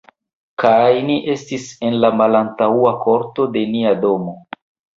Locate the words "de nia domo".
3.59-4.39